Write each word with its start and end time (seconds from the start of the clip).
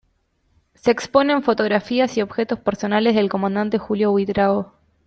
Se 0.73 0.89
exponen 0.89 1.43
fotografías 1.43 2.17
y 2.17 2.23
objetos 2.23 2.57
personales 2.59 3.13
del 3.13 3.29
comandante 3.29 3.77
Julio 3.77 4.09
Buitrago. 4.09 4.73